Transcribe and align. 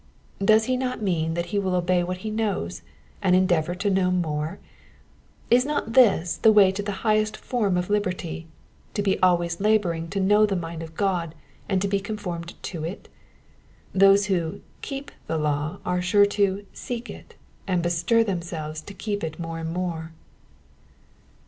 Does 0.43 0.65
he 0.65 0.77
not 0.77 1.03
mean 1.03 1.35
that 1.35 1.45
he 1.53 1.59
will 1.59 1.75
obey 1.75 2.03
what 2.03 2.17
he 2.25 2.31
knows, 2.31 2.81
and 3.21 3.35
endeavour 3.35 3.75
to 3.75 3.89
know 3.91 4.09
more? 4.09 4.57
Is 5.51 5.63
not 5.63 5.93
this 5.93 6.37
the 6.37 6.51
way 6.51 6.71
to 6.71 6.81
the 6.81 6.91
liighest 7.03 7.37
form 7.37 7.77
of 7.77 7.87
liberty,— 7.87 8.47
^to 8.95 9.03
be 9.03 9.19
always 9.21 9.61
labouring 9.61 10.09
to 10.09 10.19
know 10.19 10.47
the 10.47 10.55
mind 10.55 10.81
of 10.81 10.95
Gk>d 10.95 11.33
and 11.69 11.83
to 11.83 11.87
be 11.87 11.99
conformed 11.99 12.55
to 12.63 12.83
it? 12.83 13.09
Those 13.93 14.25
who 14.25 14.61
keep 14.81 15.11
the 15.27 15.37
law 15.37 15.77
are 15.85 16.01
sure 16.01 16.25
to 16.25 16.65
seek 16.73 17.07
it, 17.07 17.35
and 17.67 17.83
bestir 17.83 18.23
themselves 18.23 18.81
to 18.81 18.95
keep 18.95 19.23
it 19.23 19.37
more 19.37 19.59
and 19.59 19.71
more. 19.71 20.13